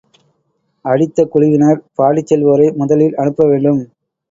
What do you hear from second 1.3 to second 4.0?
குழுவினர், பாடிச் செல்வோரை முதலில் அனுப்ப வேண்டும்.